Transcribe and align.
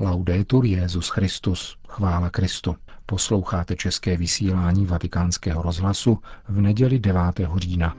Laudetur 0.00 0.64
Jezus 0.64 1.08
Christus, 1.08 1.76
chvála 1.88 2.30
Kristu. 2.30 2.76
Posloucháte 3.06 3.76
české 3.76 4.16
vysílání 4.16 4.86
Vatikánského 4.86 5.62
rozhlasu 5.62 6.18
v 6.48 6.60
neděli 6.60 6.98
9. 6.98 7.22
října. 7.56 7.96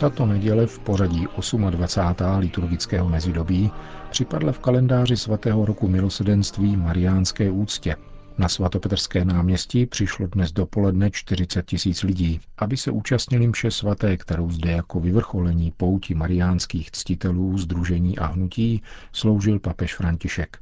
Tato 0.00 0.26
neděle 0.26 0.66
v 0.66 0.78
pořadí 0.78 1.26
28. 1.70 2.38
liturgického 2.38 3.08
mezidobí 3.08 3.70
připadla 4.10 4.52
v 4.52 4.58
kalendáři 4.58 5.16
svatého 5.16 5.64
roku 5.66 5.88
milosedenství 5.88 6.76
Mariánské 6.76 7.50
úctě. 7.50 7.96
Na 8.38 8.48
svatopetrské 8.48 9.24
náměstí 9.24 9.86
přišlo 9.86 10.26
dnes 10.26 10.52
dopoledne 10.52 11.10
40 11.10 11.66
tisíc 11.66 12.02
lidí, 12.02 12.40
aby 12.58 12.76
se 12.76 12.90
účastnili 12.90 13.46
mše 13.46 13.70
svaté, 13.70 14.16
kterou 14.16 14.50
zde 14.50 14.70
jako 14.70 15.00
vyvrcholení 15.00 15.72
pouti 15.76 16.14
mariánských 16.14 16.90
ctitelů, 16.90 17.58
združení 17.58 18.18
a 18.18 18.26
hnutí 18.26 18.82
sloužil 19.12 19.58
papež 19.58 19.94
František. 19.96 20.58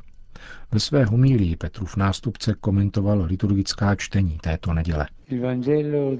Ve 0.72 0.80
své 0.80 1.04
homílii 1.04 1.56
Petrův 1.56 1.96
nástupce 1.96 2.54
komentoval 2.60 3.22
liturgická 3.22 3.94
čtení 3.94 4.38
této 4.42 4.74
neděle. 4.74 5.08
Il 5.28 6.16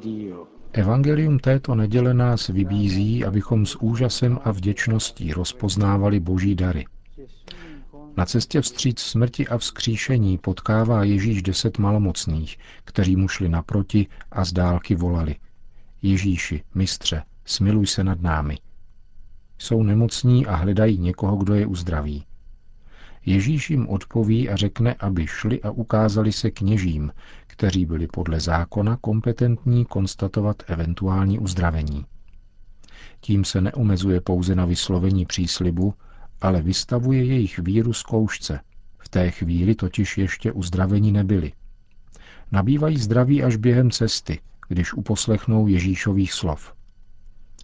di. 0.00 0.32
Evangelium 0.76 1.38
této 1.38 1.74
neděle 1.74 2.14
nás 2.14 2.48
vybízí, 2.48 3.24
abychom 3.24 3.66
s 3.66 3.76
úžasem 3.76 4.38
a 4.44 4.52
vděčností 4.52 5.32
rozpoznávali 5.32 6.20
boží 6.20 6.54
dary. 6.54 6.86
Na 8.16 8.24
cestě 8.24 8.60
vstříc 8.60 9.00
smrti 9.00 9.48
a 9.48 9.58
vzkříšení 9.58 10.38
potkává 10.38 11.04
Ježíš 11.04 11.42
deset 11.42 11.78
malomocných, 11.78 12.58
kteří 12.84 13.16
mu 13.16 13.28
šli 13.28 13.48
naproti 13.48 14.06
a 14.32 14.44
z 14.44 14.52
dálky 14.52 14.94
volali. 14.94 15.36
Ježíši, 16.02 16.62
mistře, 16.74 17.22
smiluj 17.44 17.86
se 17.86 18.04
nad 18.04 18.20
námi. 18.20 18.58
Jsou 19.58 19.82
nemocní 19.82 20.46
a 20.46 20.54
hledají 20.54 20.98
někoho, 20.98 21.36
kdo 21.36 21.54
je 21.54 21.66
uzdraví. 21.66 22.24
Ježíš 23.26 23.70
jim 23.70 23.88
odpoví 23.88 24.48
a 24.48 24.56
řekne, 24.56 24.94
aby 24.94 25.26
šli 25.26 25.62
a 25.62 25.70
ukázali 25.70 26.32
se 26.32 26.50
kněžím, 26.50 27.12
kteří 27.46 27.86
byli 27.86 28.06
podle 28.06 28.40
zákona 28.40 28.96
kompetentní 28.96 29.84
konstatovat 29.84 30.62
eventuální 30.66 31.38
uzdravení. 31.38 32.06
Tím 33.20 33.44
se 33.44 33.60
neomezuje 33.60 34.20
pouze 34.20 34.54
na 34.54 34.64
vyslovení 34.64 35.26
příslibu, 35.26 35.94
ale 36.40 36.62
vystavuje 36.62 37.24
jejich 37.24 37.58
víru 37.58 37.92
zkoušce. 37.92 38.60
V 38.98 39.08
té 39.08 39.30
chvíli 39.30 39.74
totiž 39.74 40.18
ještě 40.18 40.52
uzdravení 40.52 41.12
nebyli. 41.12 41.52
Nabývají 42.52 42.98
zdraví 42.98 43.42
až 43.42 43.56
během 43.56 43.90
cesty, 43.90 44.40
když 44.68 44.94
uposlechnou 44.94 45.66
Ježíšových 45.66 46.32
slov. 46.32 46.74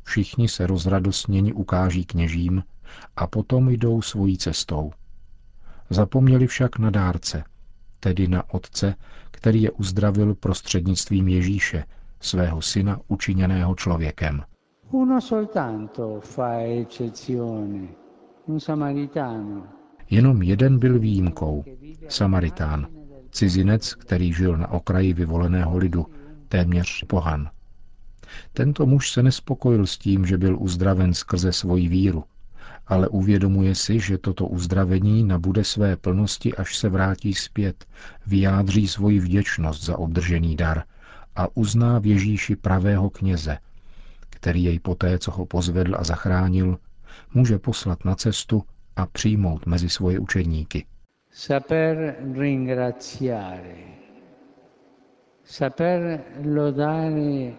Všichni 0.04 0.48
se 0.48 0.66
rozradosněni 0.66 1.52
ukáží 1.52 2.04
kněžím 2.04 2.62
a 3.16 3.26
potom 3.26 3.68
jdou 3.68 4.02
svojí 4.02 4.38
cestou. 4.38 4.92
Zapomněli 5.90 6.46
však 6.46 6.78
na 6.78 6.90
dárce, 6.90 7.44
tedy 8.00 8.28
na 8.28 8.54
Otce, 8.54 8.94
který 9.30 9.62
je 9.62 9.70
uzdravil 9.70 10.34
prostřednictvím 10.34 11.28
Ježíše, 11.28 11.84
svého 12.20 12.62
syna 12.62 13.00
učiněného 13.08 13.74
člověkem. 13.74 14.42
Uno 14.90 15.20
soltanto 15.20 16.20
fa 16.20 16.52
eccezione, 16.60 17.88
un 18.46 18.60
samaritano. 18.60 19.66
Jenom 20.10 20.42
jeden 20.42 20.78
byl 20.78 20.98
výjimkou, 20.98 21.64
Samaritán, 22.08 22.86
cizinec, 23.30 23.94
který 23.94 24.32
žil 24.32 24.56
na 24.56 24.70
okraji 24.70 25.12
vyvoleného 25.12 25.78
lidu, 25.78 26.06
téměř 26.48 27.04
pohan. 27.04 27.50
Tento 28.52 28.86
muž 28.86 29.10
se 29.10 29.22
nespokojil 29.22 29.86
s 29.86 29.98
tím, 29.98 30.26
že 30.26 30.38
byl 30.38 30.56
uzdraven 30.60 31.14
skrze 31.14 31.52
svoji 31.52 31.88
víru, 31.88 32.24
ale 32.90 33.08
uvědomuje 33.08 33.74
si, 33.74 34.00
že 34.00 34.18
toto 34.18 34.46
uzdravení 34.46 35.24
nabude 35.24 35.64
své 35.64 35.96
plnosti, 35.96 36.54
až 36.54 36.76
se 36.76 36.88
vrátí 36.88 37.34
zpět, 37.34 37.84
vyjádří 38.26 38.88
svoji 38.88 39.20
vděčnost 39.20 39.84
za 39.84 39.98
obdržený 39.98 40.56
dar 40.56 40.82
a 41.36 41.46
uzná 41.54 41.98
v 41.98 42.06
Ježíši 42.06 42.56
pravého 42.56 43.10
kněze, 43.10 43.58
který 44.30 44.64
jej 44.64 44.78
poté, 44.78 45.18
co 45.18 45.30
ho 45.30 45.46
pozvedl 45.46 45.96
a 45.98 46.04
zachránil, 46.04 46.78
může 47.34 47.58
poslat 47.58 48.04
na 48.04 48.14
cestu 48.14 48.62
a 48.96 49.06
přijmout 49.06 49.66
mezi 49.66 49.88
svoje 49.88 50.18
učedníky. 50.18 50.84
Saper 51.32 52.16
ringraziare, 52.34 53.76
saper 55.44 56.20
lodare 56.44 57.52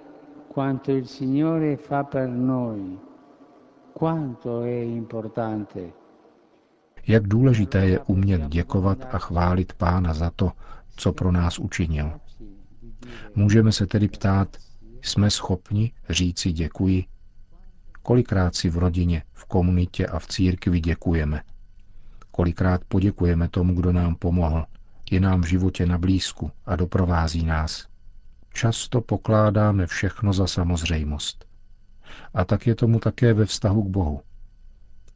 quanto 0.54 0.92
il 0.92 1.06
Signore 1.06 1.78
fa 1.78 2.04
per 2.04 2.30
noi, 2.30 3.00
jak 7.08 7.28
důležité 7.28 7.86
je 7.88 8.00
umět 8.00 8.42
děkovat 8.48 9.08
a 9.12 9.18
chválit 9.18 9.74
Pána 9.74 10.14
za 10.14 10.32
to, 10.36 10.52
co 10.96 11.14
pro 11.14 11.32
nás 11.32 11.60
učinil. 11.60 12.12
Můžeme 13.36 13.72
se 13.72 13.88
tedy 13.88 14.08
ptát, 14.08 14.58
jsme 15.02 15.30
schopni 15.30 15.92
říci 16.10 16.52
děkuji? 16.52 17.06
Kolikrát 18.04 18.56
si 18.56 18.70
v 18.70 18.78
rodině, 18.78 19.24
v 19.34 19.46
komunitě 19.46 20.08
a 20.08 20.20
v 20.20 20.28
církvi 20.28 20.80
děkujeme? 20.80 21.42
Kolikrát 22.32 22.82
poděkujeme 22.88 23.50
tomu, 23.50 23.74
kdo 23.74 23.92
nám 23.94 24.16
pomohl, 24.16 24.66
je 25.12 25.20
nám 25.20 25.42
v 25.42 25.46
životě 25.46 25.86
na 25.86 25.98
blízku 25.98 26.52
a 26.66 26.76
doprovází 26.76 27.46
nás? 27.46 27.88
Často 28.54 29.02
pokládáme 29.02 29.88
všechno 29.88 30.34
za 30.34 30.48
samozřejmost. 30.48 31.51
A 32.34 32.46
tak 32.46 32.68
je 32.68 32.76
tomu 32.76 33.00
také 33.00 33.34
ve 33.34 33.46
vztahu 33.46 33.84
k 33.84 33.88
Bohu. 33.88 34.22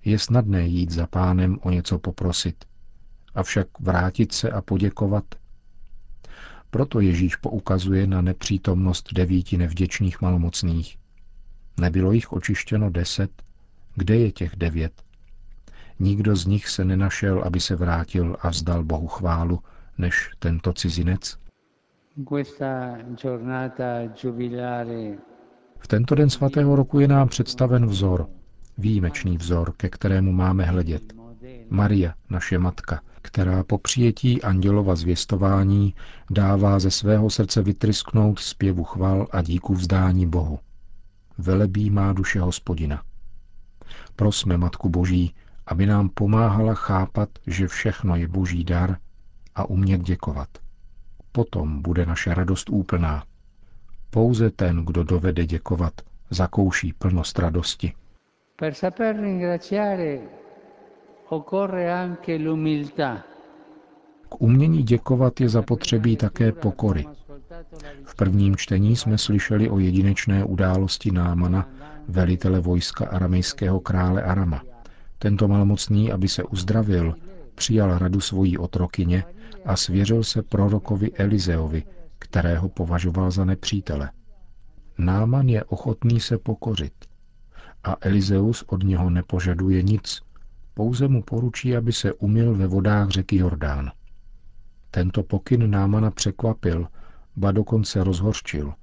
Je 0.06 0.20
snadné 0.20 0.68
jít 0.68 0.92
za 0.92 1.08
pánem 1.08 1.60
o 1.62 1.70
něco 1.70 2.00
poprosit, 2.00 2.66
avšak 3.36 3.68
vrátit 3.80 4.32
se 4.32 4.52
a 4.52 4.62
poděkovat. 4.62 5.24
Proto 6.70 7.00
Ježíš 7.00 7.36
poukazuje 7.36 8.08
na 8.08 8.22
nepřítomnost 8.22 9.14
devíti 9.14 9.58
nevděčných 9.58 10.22
malomocných. 10.22 10.98
Nebylo 11.80 12.12
jich 12.12 12.32
očištěno 12.32 12.90
deset, 12.90 13.32
kde 13.96 14.16
je 14.16 14.32
těch 14.32 14.56
devět? 14.56 15.04
Nikdo 16.00 16.36
z 16.36 16.46
nich 16.46 16.68
se 16.70 16.86
nenašel, 16.86 17.44
aby 17.44 17.60
se 17.60 17.76
vrátil 17.76 18.38
a 18.42 18.50
vzdal 18.50 18.84
Bohu 18.84 19.08
chválu, 19.08 19.60
než 19.98 20.30
tento 20.40 20.74
cizinec. 20.74 21.38
Questa 22.28 22.98
giornata 23.22 24.06
giubilare 24.22 25.18
v 25.86 25.88
tento 25.88 26.16
den 26.16 26.30
svatého 26.30 26.76
roku 26.76 27.00
je 27.00 27.08
nám 27.08 27.28
představen 27.28 27.86
vzor, 27.86 28.28
výjimečný 28.78 29.38
vzor, 29.38 29.74
ke 29.78 29.90
kterému 29.90 30.32
máme 30.32 30.66
hledět. 30.66 31.14
Maria, 31.70 32.14
naše 32.30 32.60
matka, 32.60 33.02
která 33.22 33.64
po 33.64 33.78
přijetí 33.78 34.42
andělova 34.42 34.96
zvěstování 34.96 35.94
dává 36.32 36.80
ze 36.80 36.92
svého 36.92 37.30
srdce 37.30 37.62
vytrysknout 37.62 38.40
zpěvu 38.40 38.84
chval 38.84 39.28
a 39.32 39.42
díku 39.42 39.74
vzdání 39.74 40.28
Bohu. 40.28 40.60
Velebí 41.38 41.90
má 41.90 42.14
duše 42.14 42.42
hospodina. 42.42 43.04
Prosme 44.16 44.58
Matku 44.58 44.90
Boží, 44.90 45.34
aby 45.68 45.86
nám 45.86 46.10
pomáhala 46.10 46.74
chápat, 46.74 47.30
že 47.48 47.68
všechno 47.68 48.16
je 48.16 48.28
boží 48.28 48.64
dar 48.64 48.98
a 49.56 49.70
umět 49.70 50.02
děkovat. 50.02 50.50
Potom 51.32 51.82
bude 51.82 52.06
naše 52.06 52.34
radost 52.34 52.70
úplná. 52.70 53.24
Pouze 54.16 54.50
ten, 54.50 54.86
kdo 54.86 55.04
dovede 55.04 55.46
děkovat, 55.46 55.94
zakouší 56.30 56.94
plnost 56.94 57.40
radosti. 57.40 57.94
Per 58.56 58.74
saper 58.74 59.16
ringraziare 59.22 60.20
occorre 61.30 61.94
anche 61.94 62.36
l'umiltà. 62.38 63.24
K 64.30 64.42
umění 64.42 64.84
děkovat 64.84 65.42
je 65.42 65.50
zapotřebí 65.50 66.18
také 66.18 66.52
pokory. 66.52 67.06
V 68.04 68.16
prvním 68.16 68.56
čtení 68.56 68.96
jsme 68.96 69.18
slyšeli 69.18 69.70
o 69.70 69.80
jedinečné 69.80 70.44
události 70.46 71.12
Námana, 71.12 71.70
velitele 72.08 72.60
vojska 72.60 73.06
aramejského 73.08 73.80
krále 73.80 74.24
Arama. 74.24 74.62
Tento 75.20 75.48
malmocný, 75.48 76.12
aby 76.12 76.28
se 76.28 76.44
uzdravil, 76.44 77.16
přijal 77.56 77.98
radu 77.98 78.20
svojí 78.22 78.58
otrokyně 78.58 79.24
a 79.66 79.76
svěřil 79.76 80.24
se 80.24 80.42
prorokovi 80.44 81.12
Elizeovi, 81.12 81.84
kterého 82.26 82.70
považoval 82.70 83.32
za 83.32 83.46
nepřítele. 83.46 84.12
Náman 84.98 85.50
je 85.50 85.64
ochotný 85.64 86.20
se 86.20 86.38
pokořit 86.38 86.94
a 87.84 87.96
Elizeus 88.02 88.64
od 88.68 88.84
něho 88.84 89.10
nepožaduje 89.10 89.84
nic, 89.84 90.22
pouze 90.74 91.08
mu 91.08 91.24
poručí, 91.24 91.78
aby 91.78 91.94
se 91.94 92.14
umil 92.14 92.56
ve 92.56 92.68
vodách 92.68 93.10
řeky 93.10 93.36
Jordán. 93.36 93.92
Tento 94.92 95.24
pokyn 95.24 95.72
Námana 95.72 96.12
překvapil, 96.12 96.88
ba 97.36 97.52
dokonce 97.52 98.04
rozhorčil. 98.04 98.74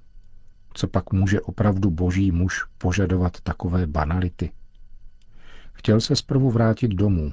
Co 0.75 0.89
pak 0.89 1.13
může 1.13 1.41
opravdu 1.41 1.91
boží 1.91 2.33
muž 2.33 2.65
požadovat 2.79 3.41
takové 3.41 3.87
banality? 3.87 4.53
Chtěl 5.73 6.01
se 6.01 6.17
zprvu 6.17 6.51
vrátit 6.51 6.89
domů, 6.89 7.33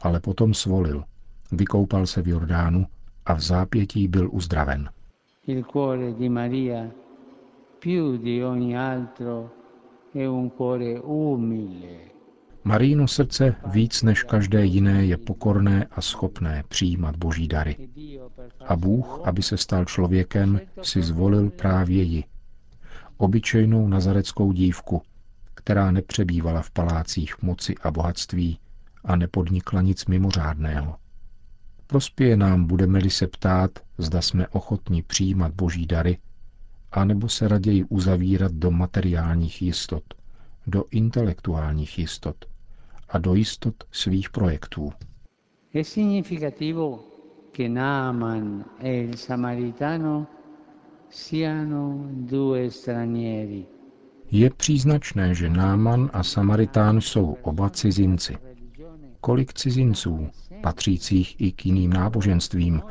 ale 0.00 0.20
potom 0.20 0.54
svolil. 0.54 1.04
Vykoupal 1.52 2.06
se 2.06 2.22
v 2.22 2.28
Jordánu 2.28 2.86
a 3.26 3.34
v 3.34 3.40
zápětí 3.40 4.08
byl 4.08 4.28
uzdraven. 4.32 4.90
Il 5.46 5.64
cuore 5.64 6.14
di 6.14 6.28
Maria, 6.28 6.94
più 7.78 8.18
di 8.18 8.42
ogni 8.42 8.76
altro, 8.76 9.52
è 10.12 10.24
un 10.26 10.54
cuore 10.54 11.00
umile. 11.02 12.12
Maríno 12.62 13.06
srdce 13.06 13.56
víc 13.72 14.02
než 14.02 14.22
každé 14.22 14.64
jiné 14.64 15.04
je 15.04 15.16
pokorné 15.16 15.86
a 15.90 16.00
schopné 16.00 16.64
přijímat 16.68 17.16
boží 17.16 17.48
dary. 17.48 17.88
A 18.66 18.76
Bůh, 18.76 19.20
aby 19.24 19.42
se 19.42 19.56
stal 19.56 19.84
člověkem, 19.84 20.60
si 20.82 21.02
zvolil 21.02 21.50
právě 21.50 22.02
ji. 22.02 22.24
Obyčejnou 23.16 23.88
nazareckou 23.88 24.52
dívku, 24.52 25.02
která 25.54 25.90
nepřebývala 25.90 26.62
v 26.62 26.70
palácích 26.70 27.42
moci 27.42 27.74
a 27.82 27.90
bohatství 27.90 28.58
a 29.04 29.16
nepodnikla 29.16 29.82
nic 29.82 30.06
mimořádného. 30.06 30.96
Prospěje 31.90 32.36
nám, 32.36 32.64
budeme-li 32.64 33.10
se 33.10 33.26
ptát, 33.26 33.70
zda 33.98 34.20
jsme 34.22 34.48
ochotni 34.48 35.02
přijímat 35.02 35.52
boží 35.54 35.86
dary, 35.86 36.18
anebo 36.92 37.28
se 37.28 37.48
raději 37.48 37.84
uzavírat 37.84 38.52
do 38.52 38.70
materiálních 38.70 39.62
jistot, 39.62 40.02
do 40.66 40.84
intelektuálních 40.90 41.98
jistot 41.98 42.36
a 43.08 43.18
do 43.18 43.34
jistot 43.34 43.74
svých 43.92 44.30
projektů. 44.30 44.92
È 45.74 45.82
significativo 45.84 46.98
che 47.52 47.68
Naaman 47.68 48.64
e 48.80 49.00
il 49.00 49.16
Samaritano 49.16 50.26
siano 51.08 52.06
due 52.10 52.70
stranieri. 52.70 53.66
Je 54.30 54.50
příznačné, 54.50 55.34
že 55.34 55.48
Náman 55.48 56.10
a 56.12 56.22
Samaritán 56.22 57.00
jsou 57.00 57.36
oba 57.42 57.70
cizinci. 57.70 58.49
Kolik 59.20 59.52
cizinců, 59.52 60.30
patřících 60.62 61.40
i 61.40 61.52
k 61.52 61.66
jiným 61.66 61.92
náboženstvím, 61.92 62.82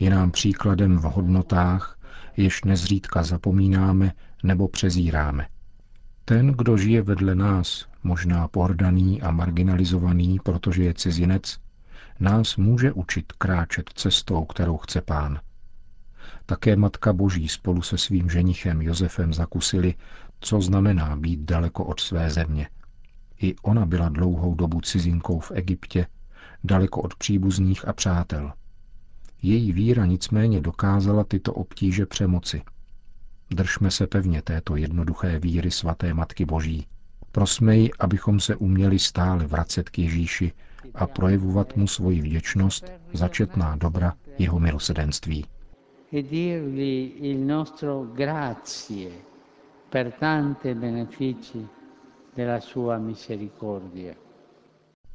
je 0.00 0.10
nám 0.10 0.30
příkladem 0.30 0.98
v 0.98 1.02
hodnotách, 1.02 1.98
jež 2.36 2.64
nezřídka 2.64 3.22
zapomínáme 3.22 4.12
nebo 4.42 4.68
přezíráme. 4.68 5.46
Ten, 6.24 6.46
kdo 6.52 6.76
žije 6.76 7.02
vedle 7.02 7.34
nás, 7.34 7.86
možná 8.02 8.48
pohrdaný 8.48 9.22
a 9.22 9.30
marginalizovaný, 9.30 10.38
protože 10.42 10.84
je 10.84 10.94
cizinec, 10.94 11.58
nás 12.20 12.56
může 12.56 12.92
učit 12.92 13.32
kráčet 13.32 13.90
cestou, 13.94 14.44
kterou 14.44 14.76
chce 14.76 15.00
pán. 15.00 15.40
Také 16.46 16.76
Matka 16.76 17.12
Boží 17.12 17.48
spolu 17.48 17.82
se 17.82 17.98
svým 17.98 18.30
ženichem 18.30 18.82
Josefem 18.82 19.34
zakusili, 19.34 19.94
co 20.40 20.60
znamená 20.60 21.16
být 21.16 21.40
daleko 21.40 21.84
od 21.84 22.00
své 22.00 22.30
země. 22.30 22.68
I 23.42 23.54
ona 23.62 23.86
byla 23.86 24.08
dlouhou 24.08 24.54
dobu 24.54 24.80
cizinkou 24.80 25.40
v 25.40 25.50
Egyptě, 25.54 26.06
daleko 26.64 27.00
od 27.02 27.14
příbuzných 27.14 27.88
a 27.88 27.92
přátel. 27.92 28.52
Její 29.42 29.72
víra 29.72 30.06
nicméně 30.06 30.60
dokázala 30.60 31.24
tyto 31.24 31.54
obtíže 31.54 32.06
přemoci. 32.06 32.62
Držme 33.50 33.90
se 33.90 34.06
pevně 34.06 34.42
této 34.42 34.76
jednoduché 34.76 35.38
víry 35.38 35.70
svaté 35.70 36.14
Matky 36.14 36.44
Boží. 36.44 36.86
Prosme 37.32 37.76
ji, 37.76 37.90
abychom 37.98 38.40
se 38.40 38.56
uměli 38.56 38.98
stále 38.98 39.46
vracet 39.46 39.90
k 39.90 39.98
Ježíši 39.98 40.52
a 40.94 41.06
projevovat 41.06 41.76
mu 41.76 41.86
svoji 41.86 42.20
vděčnost 42.22 42.92
za 43.12 43.28
četná 43.28 43.76
dobra 43.76 44.12
jeho 44.38 44.60
milosedenství. 44.60 45.44
e 46.12 46.22
dirgli 46.22 47.16
il 47.30 47.38
nostro 47.38 48.10
grazie 48.14 49.10
per 49.88 50.12
tante 50.18 50.74
benefici. 50.74 51.66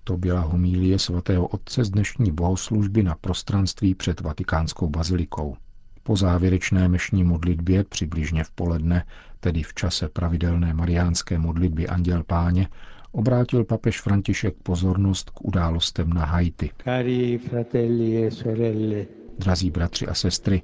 To 0.04 0.18
byla 0.18 0.40
homílie 0.42 1.00
svatého 1.00 1.48
otce 1.48 1.84
z 1.84 1.90
dnešní 1.90 2.32
bohoslužby 2.32 3.04
na 3.04 3.16
prostranství 3.16 3.96
před 3.96 4.22
vatikánskou 4.22 4.90
bazilikou. 4.90 5.56
Po 6.04 6.16
závěrečné 6.16 6.88
mešní 6.88 7.24
modlitbě 7.24 7.84
přibližně 7.84 8.44
v 8.44 8.52
poledne, 8.52 9.06
tedy 9.40 9.64
v 9.64 9.74
čase 9.74 10.10
pravidelné 10.10 10.74
mariánské 10.74 11.38
modlitby 11.40 11.88
Anděl 11.88 12.24
Páně, 12.24 12.68
obrátil 13.12 13.64
papež 13.66 14.02
František 14.02 14.56
pozornost 14.64 15.30
k 15.30 15.46
událostem 15.46 16.10
na 16.14 16.26
Haiti. 16.26 16.70
Cari 16.84 17.38
fratelli 17.38 18.26
e 18.26 18.32
sorelle, 18.32 19.06
Drazí 19.40 19.72
bratři 19.72 20.08
a 20.08 20.14
sestry, 20.14 20.62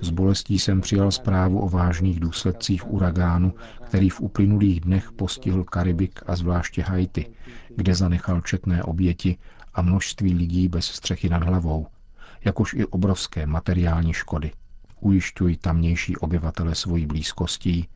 s 0.00 0.10
bolestí 0.10 0.58
jsem 0.58 0.80
přijal 0.80 1.10
zprávu 1.10 1.60
o 1.60 1.68
vážných 1.68 2.20
důsledcích 2.20 2.92
uragánu, 2.92 3.54
který 3.84 4.08
v 4.08 4.20
uplynulých 4.20 4.80
dnech 4.80 5.12
postihl 5.12 5.64
Karibik 5.64 6.20
a 6.26 6.36
zvláště 6.36 6.82
Haiti, 6.82 7.26
kde 7.76 7.94
zanechal 7.94 8.40
četné 8.40 8.82
oběti 8.82 9.36
a 9.74 9.82
množství 9.82 10.34
lidí 10.34 10.68
bez 10.68 10.84
střechy 10.84 11.28
nad 11.28 11.42
hlavou, 11.42 11.86
jakož 12.44 12.74
i 12.74 12.86
obrovské 12.86 13.46
materiální 13.46 14.12
škody. 14.12 14.52
Ujišťuji 15.00 15.56
tamnější 15.56 16.16
obyvatele 16.16 16.74
svojí 16.74 17.06
blízkostí 17.06 17.88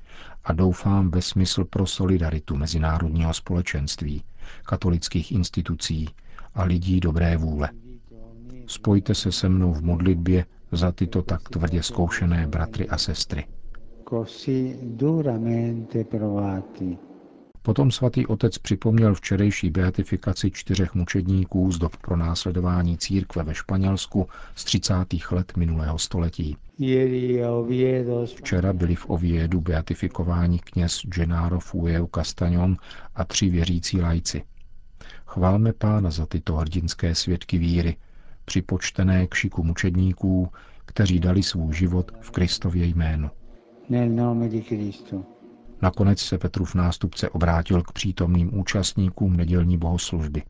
a 0.45 0.53
doufám 0.53 1.11
ve 1.11 1.23
smysl 1.23 1.65
pro 1.65 1.87
solidaritu 1.87 2.57
mezinárodního 2.57 3.35
společenství, 3.35 4.23
katolických 4.65 5.33
institucí 5.33 6.09
a 6.55 6.65
lidí 6.65 7.01
dobré 7.01 7.37
vůle. 7.37 7.71
Spojte 8.67 9.15
se 9.15 9.33
se 9.33 9.49
mnou 9.49 9.73
v 9.73 9.83
modlitbě 9.83 10.45
za 10.73 10.93
tyto 10.93 11.23
tak 11.23 11.49
tvrdě 11.49 11.83
zkoušené 11.83 12.47
bratry 12.47 12.89
a 12.89 12.99
sestry. 12.99 13.45
Potom 17.63 17.91
svatý 17.91 18.27
otec 18.27 18.59
připomněl 18.59 19.15
včerejší 19.15 19.71
beatifikaci 19.71 20.51
čtyřech 20.51 20.95
mučedníků 20.95 21.73
z 21.73 21.79
dob 21.79 21.97
pronásledování 21.97 22.99
církve 22.99 23.43
ve 23.43 23.55
Španělsku 23.55 24.29
z 24.55 24.65
30. 24.65 24.95
let 25.31 25.57
minulého 25.57 25.99
století. 25.99 26.57
Včera 28.37 28.73
byli 28.73 28.95
v 28.95 29.11
Oviedu 29.11 29.61
beatifikováni 29.61 30.59
kněz 30.59 31.01
Gennaro 31.05 31.61
Fueu 31.61 32.07
Castañon 32.07 32.77
a 33.15 33.25
tři 33.25 33.51
věřící 33.51 34.01
lajci. 34.01 34.43
Chválme 35.27 35.73
pána 35.73 36.11
za 36.11 36.27
tyto 36.27 36.57
hrdinské 36.57 37.15
svědky 37.15 37.59
víry, 37.59 37.97
připočtené 38.47 39.27
k 39.27 39.35
šiku 39.35 39.63
mučedníků, 39.63 40.49
kteří 40.87 41.21
dali 41.21 41.43
svůj 41.43 41.75
život 41.75 42.13
v 42.21 42.31
Kristově 42.31 42.87
jménu. 42.87 43.31
Nakonec 45.83 46.21
se 46.21 46.39
Petrův 46.39 46.75
nástupce 46.75 47.29
obrátil 47.29 47.83
k 47.83 47.93
přítomným 47.93 48.59
účastníkům 48.59 49.37
nedělní 49.37 49.79
bohoslužby. 49.79 50.43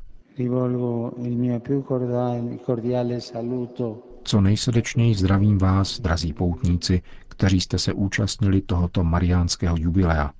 Co 4.25 4.41
nejsrdečněji 4.41 5.15
zdravím 5.15 5.59
vás, 5.59 6.00
drazí 6.00 6.33
poutníci, 6.33 7.03
kteří 7.29 7.61
jste 7.61 7.79
se 7.79 7.93
účastnili 7.93 8.61
tohoto 8.61 9.05
mariánského 9.05 9.76
jubilea. 9.79 10.31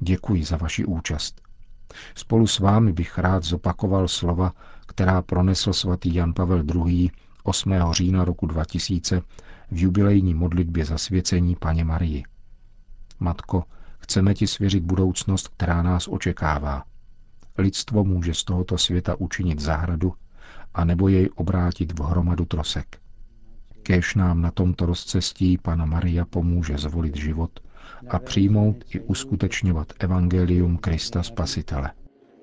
Děkuji 0.00 0.44
za 0.44 0.56
vaši 0.56 0.84
účast. 0.84 1.40
Spolu 2.14 2.46
s 2.46 2.58
vámi 2.58 2.92
bych 2.92 3.18
rád 3.18 3.44
zopakoval 3.44 4.08
slova, 4.08 4.52
která 4.86 5.22
pronesl 5.22 5.72
svatý 5.72 6.14
Jan 6.14 6.32
Pavel 6.34 6.64
II. 6.74 7.10
8. 7.42 7.74
října 7.90 8.24
roku 8.24 8.46
2000 8.46 9.22
v 9.70 9.82
jubilejní 9.82 10.34
modlitbě 10.34 10.84
zasvěcení 10.84 11.56
Paně 11.56 11.84
Marii. 11.84 12.22
Matko, 13.20 13.64
chceme 13.98 14.34
ti 14.34 14.46
svěřit 14.46 14.84
budoucnost, 14.84 15.48
která 15.48 15.82
nás 15.82 16.08
očekává. 16.08 16.84
Lidstvo 17.58 18.04
může 18.04 18.34
z 18.34 18.44
tohoto 18.44 18.78
světa 18.78 19.14
učinit 19.18 19.60
zahradu, 19.60 20.12
a 20.74 20.84
nebo 20.84 21.08
jej 21.08 21.30
obrátit 21.34 21.98
v 21.98 22.02
hromadu 22.02 22.44
trosek. 22.44 22.98
Kéž 23.82 24.14
nám 24.14 24.42
na 24.42 24.50
tomto 24.50 24.86
rozcestí 24.86 25.58
Pana 25.58 25.84
Maria 25.84 26.24
pomůže 26.24 26.78
zvolit 26.78 27.16
život 27.16 27.60
a 28.10 28.18
přijmout 28.18 28.84
i 28.88 29.00
uskutečňovat 29.00 29.92
evangelium 29.98 30.76
Krista 30.76 31.22
Spasitele. 31.22 31.90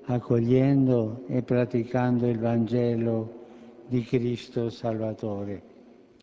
Accogliendo 0.06 1.24
e 1.28 1.42
praticando 1.42 2.26
il 2.28 2.38
Vangelo 2.38 3.32
di 3.88 4.04
Cristo 4.04 4.70
Salvatore. 4.70 5.62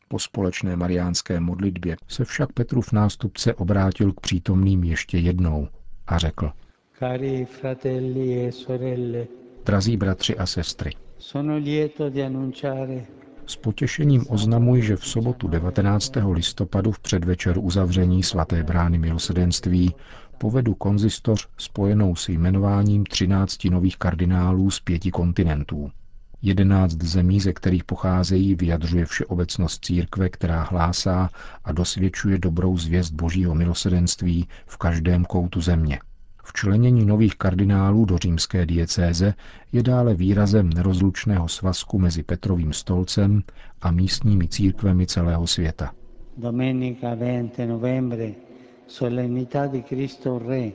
Po 0.07 0.19
společné 0.19 0.75
mariánské 0.75 1.39
modlitbě 1.39 1.95
se 2.07 2.25
však 2.25 2.53
Petrův 2.53 2.91
nástupce 2.91 3.53
obrátil 3.53 4.13
k 4.13 4.19
přítomným 4.19 4.83
ještě 4.83 5.17
jednou 5.17 5.67
a 6.07 6.17
řekl, 6.17 6.51
Cari 6.99 7.45
fratelli 7.45 8.47
e 8.47 8.51
sorelle, 8.51 9.27
drazí 9.65 9.97
bratři 9.97 10.37
a 10.37 10.45
sestry, 10.45 10.91
sono 11.17 11.57
lieto 11.57 12.09
di 12.09 12.23
annunciare 12.23 13.18
s 13.49 13.55
potěšením 13.55 14.25
oznamuji, 14.29 14.81
že 14.81 14.95
v 14.95 15.07
sobotu 15.07 15.47
19. 15.47 16.11
listopadu 16.31 16.91
v 16.91 16.99
předvečer 16.99 17.57
uzavření 17.59 18.23
svaté 18.23 18.63
brány 18.63 18.97
milosedenství 18.97 19.95
povedu 20.37 20.73
konzistoř 20.73 21.47
spojenou 21.57 22.15
s 22.15 22.29
jmenováním 22.29 23.03
13 23.03 23.65
nových 23.65 23.97
kardinálů 23.97 24.71
z 24.71 24.79
pěti 24.79 25.11
kontinentů. 25.11 25.91
Jedenáct 26.41 27.01
zemí, 27.03 27.39
ze 27.39 27.53
kterých 27.53 27.83
pocházejí, 27.83 28.55
vyjadřuje 28.55 29.05
všeobecnost 29.05 29.85
církve, 29.85 30.29
která 30.29 30.63
hlásá 30.63 31.29
a 31.63 31.71
dosvědčuje 31.71 32.37
dobrou 32.39 32.77
zvěst 32.77 33.13
božího 33.13 33.55
milosedenství 33.55 34.47
v 34.65 34.77
každém 34.77 35.25
koutu 35.25 35.61
země. 35.61 35.99
Včlenění 36.49 37.05
nových 37.05 37.35
kardinálů 37.35 38.05
do 38.05 38.17
římské 38.17 38.65
diecéze 38.65 39.33
je 39.71 39.83
dále 39.83 40.13
výrazem 40.13 40.69
nerozlučného 40.69 41.47
svazku 41.47 41.99
mezi 41.99 42.23
Petrovým 42.23 42.73
stolcem 42.73 43.43
a 43.81 43.91
místními 43.91 44.47
církvemi 44.47 45.07
celého 45.07 45.47
světa. 45.47 45.91
Domenica 46.37 47.15
20 47.15 47.65
novembre, 47.67 48.31
solennità 48.87 49.67
di 49.67 49.83
Cristo 49.83 50.39
Re, 50.39 50.71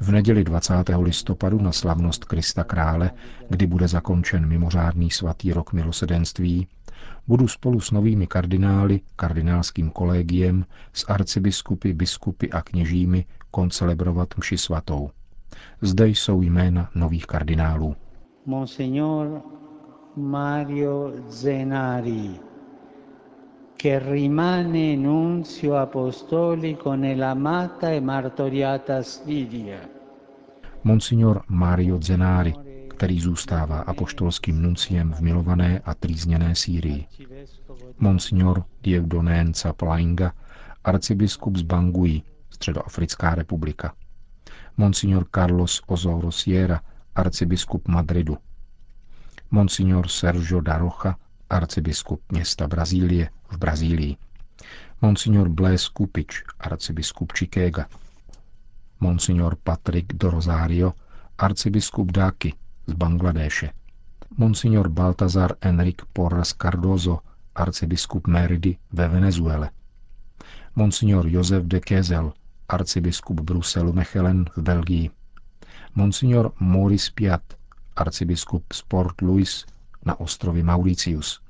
V 0.00 0.08
neděli 0.12 0.44
20. 0.44 0.74
listopadu 1.02 1.58
na 1.62 1.72
slavnost 1.72 2.24
Krista 2.24 2.64
Krále, 2.64 3.10
kdy 3.48 3.66
bude 3.66 3.88
zakončen 3.88 4.46
mimořádný 4.48 5.10
svatý 5.10 5.52
rok 5.52 5.72
milosedenství, 5.72 6.66
budu 7.26 7.48
spolu 7.48 7.80
s 7.80 7.90
novými 7.90 8.26
kardinály, 8.26 9.00
kardinálským 9.16 9.90
kolegiem, 9.90 10.64
s 10.92 11.04
arcibiskupy, 11.08 11.92
biskupy 11.92 12.50
a 12.50 12.62
kněžími 12.62 13.24
koncelebrovat 13.50 14.28
mši 14.38 14.58
svatou. 14.58 15.10
Zde 15.82 16.08
jsou 16.08 16.42
jména 16.42 16.90
nových 16.94 17.26
kardinálů. 17.26 17.96
Monsignor 18.46 19.42
Mario 20.16 21.12
Zenari, 21.28 22.30
che 23.82 23.98
rimane 23.98 24.96
nunzio 24.96 25.74
apostolico 25.74 26.96
nell'amata 26.96 27.90
e 27.90 28.00
martoriata 28.00 29.02
Siria. 29.02 29.78
Monsignor 30.84 31.42
Mario 31.48 31.98
Zenari, 32.02 32.54
který 32.88 33.20
zůstává 33.20 33.78
apoštolským 33.78 34.62
nunciem 34.62 35.12
v 35.12 35.20
milované 35.20 35.80
a 35.84 35.94
trýzněné 35.94 36.54
Sýrii. 36.54 37.06
Monsignor 37.98 38.64
Dievdonen 38.82 39.54
Caplainga, 39.54 40.32
arcibiskup 40.84 41.56
z 41.56 41.62
Bangui, 41.62 42.22
Středoafrická 42.58 43.34
republika. 43.34 43.94
Monsignor 44.76 45.26
Carlos 45.34 45.82
Ozoro 45.86 46.32
Sierra, 46.32 46.80
arcibiskup 47.14 47.88
Madridu. 47.88 48.38
Monsignor 49.50 50.08
Sergio 50.08 50.60
Darocha, 50.60 51.16
arcibiskup 51.50 52.20
města 52.32 52.68
Brazílie 52.68 53.30
v 53.50 53.58
Brazílii. 53.58 54.16
Monsignor 55.00 55.48
Blaise 55.48 55.88
Kupič, 55.92 56.42
arcibiskup 56.60 57.32
Chikéga. 57.32 57.86
Monsignor 59.00 59.56
Patrick 59.64 60.14
do 60.14 60.30
Rosario, 60.30 60.92
arcibiskup 61.38 62.12
Dáky 62.12 62.54
z 62.86 62.92
Bangladéše. 62.92 63.70
Monsignor 64.36 64.88
Baltazar 64.88 65.54
Enrique 65.60 66.06
Porras 66.12 66.54
Cardozo, 66.62 67.18
arcibiskup 67.54 68.26
Meridi 68.26 68.78
ve 68.92 69.08
Venezuele. 69.08 69.70
Monsignor 70.74 71.26
Josef 71.26 71.64
de 71.64 71.80
Kezel, 71.80 72.32
arcibiskup 72.68 73.40
Bruselu 73.40 73.92
Mechelen 73.92 74.44
v 74.56 74.62
Belgii. 74.62 75.10
Monsignor 75.94 76.52
Maurice 76.60 77.10
Piat, 77.14 77.42
arcibiskup 77.96 78.72
Sport 78.72 79.20
Louis 79.22 79.66
na 80.04 80.20
ostrově 80.20 80.64
Mauritius. 80.64 81.40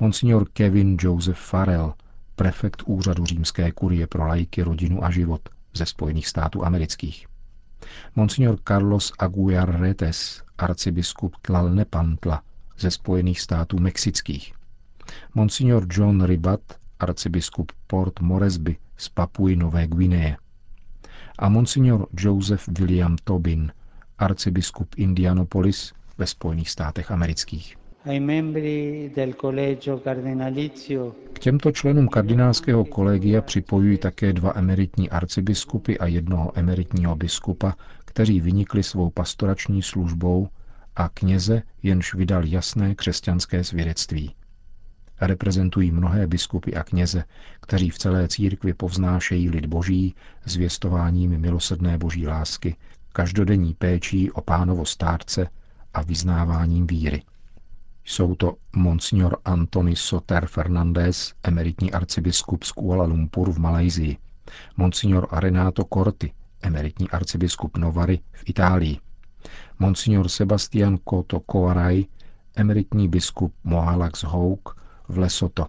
Monsignor 0.00 0.48
Kevin 0.52 0.96
Joseph 1.00 1.38
Farrell, 1.38 1.94
prefekt 2.36 2.82
úřadu 2.86 3.26
římské 3.26 3.72
kurie 3.72 4.06
pro 4.06 4.26
lajky, 4.26 4.62
rodinu 4.62 5.04
a 5.04 5.10
život 5.10 5.48
ze 5.74 5.86
Spojených 5.86 6.28
států 6.28 6.64
amerických. 6.64 7.26
Monsignor 8.16 8.58
Carlos 8.68 9.12
Aguiar 9.18 9.80
Retes, 9.80 10.42
arcibiskup 10.58 11.36
Tlalnepantla 11.42 12.42
ze 12.78 12.90
Spojených 12.90 13.40
států 13.40 13.78
mexických. 13.78 14.54
Monsignor 15.34 15.86
John 15.90 16.24
Ribat, 16.24 16.60
arcibiskup 17.00 17.72
Port 17.86 18.20
Moresby 18.20 18.76
z 18.96 19.08
Papuji 19.08 19.56
Nové 19.56 19.86
Guineje. 19.86 20.36
A 21.38 21.48
monsignor 21.48 22.06
Joseph 22.18 22.68
William 22.68 23.16
Tobin, 23.24 23.72
arcibiskup 24.18 24.94
Indianapolis 24.96 25.92
ve 26.18 26.26
Spojených 26.26 26.70
státech 26.70 27.10
amerických. 27.10 27.76
K 31.32 31.38
těmto 31.38 31.72
členům 31.72 32.08
kardinálského 32.08 32.84
kolegia 32.84 33.42
připojují 33.42 33.98
také 33.98 34.32
dva 34.32 34.52
emeritní 34.56 35.10
arcibiskupy 35.10 35.98
a 35.98 36.06
jednoho 36.06 36.52
emeritního 36.58 37.16
biskupa, 37.16 37.74
kteří 38.04 38.40
vynikli 38.40 38.82
svou 38.82 39.10
pastorační 39.10 39.82
službou 39.82 40.48
a 40.96 41.08
kněze, 41.08 41.62
jenž 41.82 42.14
vydal 42.14 42.44
jasné 42.44 42.94
křesťanské 42.94 43.64
svědectví. 43.64 44.34
Reprezentují 45.20 45.90
mnohé 45.90 46.26
biskupy 46.26 46.74
a 46.74 46.84
kněze, 46.84 47.24
kteří 47.60 47.90
v 47.90 47.98
celé 47.98 48.28
církvi 48.28 48.74
povznášejí 48.74 49.50
lid 49.50 49.66
boží 49.66 50.14
zvěstováním 50.44 51.38
milosrdné 51.38 51.98
boží 51.98 52.26
lásky, 52.26 52.76
každodenní 53.12 53.74
péčí 53.74 54.30
o 54.30 54.40
pánovo 54.40 54.84
stárce 54.84 55.48
a 55.94 56.02
vyznáváním 56.02 56.86
víry. 56.86 57.22
Jsou 58.04 58.34
to 58.34 58.56
Monsignor 58.76 59.36
Antony 59.44 59.96
Soter 59.96 60.46
Fernandez, 60.46 61.34
emeritní 61.42 61.92
arcibiskup 61.92 62.64
z 62.64 62.72
Kuala 62.72 63.04
Lumpur 63.04 63.52
v 63.52 63.58
Malajzii, 63.58 64.16
Monsignor 64.76 65.28
Renato 65.32 65.84
Corti, 65.84 66.32
emeritní 66.62 67.10
arcibiskup 67.10 67.76
Novary 67.76 68.20
v 68.32 68.42
Itálii, 68.46 68.98
Monsignor 69.78 70.28
Sebastian 70.28 70.98
Koto 71.04 71.40
Koaraj, 71.40 72.04
emeritní 72.56 73.08
biskup 73.08 73.54
Mohalax 73.64 74.22
Houk 74.22 74.85
v 75.08 75.18
Lesoto, 75.18 75.66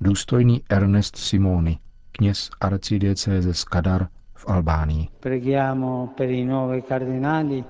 důstojný 0.00 0.62
Ernest 0.70 1.16
Simoni, 1.16 1.78
kněz 2.12 2.50
arcidiecéze 2.60 3.54
z 3.54 3.64
Kadar 3.64 4.08
v 4.34 4.44
Albánii. 4.48 5.08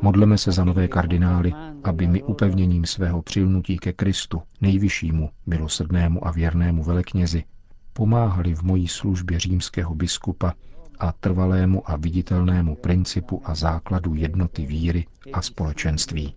Modleme 0.03 0.39
se 0.39 0.53
za 0.53 0.65
nové 0.65 0.89
kardinály, 0.89 1.53
aby 1.85 2.07
mi 2.07 2.23
upevněním 2.23 2.87
svého 2.87 3.23
přilnutí 3.23 3.79
ke 3.79 3.93
Kristu, 3.93 4.43
nejvyššímu, 4.61 5.31
milosrdnému 5.47 6.27
a 6.27 6.31
věrnému 6.31 6.83
veleknězi, 6.83 7.45
pomáhali 7.93 8.55
v 8.55 8.63
mojí 8.63 8.89
službě 8.89 9.39
římského 9.39 9.95
biskupa 9.95 10.53
a 10.99 11.13
trvalému 11.13 11.91
a 11.91 11.97
viditelnému 11.97 12.75
principu 12.75 13.43
a 13.45 13.55
základu 13.55 14.15
jednoty 14.15 14.67
víry 14.67 15.07
a 15.33 15.43
společenství. 15.43 16.35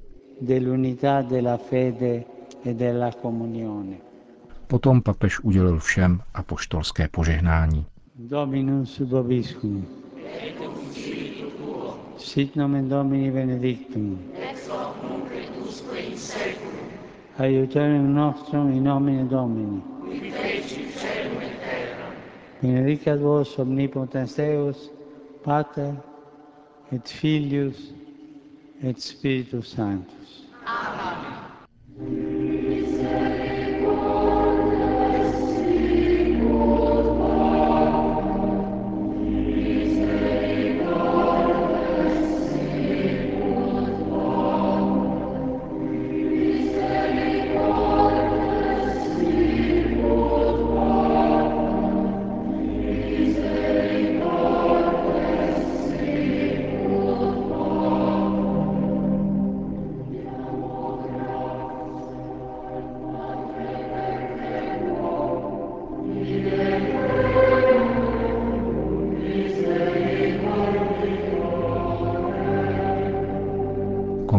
E 2.66 2.74
Potom 4.70 5.02
papež 5.02 5.40
udělil 5.40 5.80
všem 5.80 6.22
apoštolské 6.34 7.08
požehnání. 7.08 7.86
Dominus 8.16 9.00
vobiscum. 9.00 9.88
Sit 12.18 12.56
nomen 12.56 12.90
Domini 12.90 13.32
benedictum. 13.32 14.20
Ex 14.50 14.70
hoc 14.70 14.96
nunc 15.04 15.32
et 15.32 15.50
usque 15.68 16.00
in 16.00 16.18
seculum. 16.18 16.86
Aiuterium 17.38 18.14
nostrum 18.14 18.72
in 18.72 18.84
nomine 18.84 19.26
Domini. 19.30 19.82
Qui 20.06 20.32
feci 20.32 20.92
celum 20.92 21.42
et 21.42 21.60
terra. 21.60 22.12
Benedicat 22.62 23.20
vos 23.20 23.60
omnipotens 23.60 24.36
Deus, 24.36 24.92
Pater 25.44 25.94
et 26.92 27.10
Filius 27.10 27.94
et 28.84 29.02
Spiritus 29.02 29.76
Sanctus. 29.76 30.46
Amen. 30.66 31.09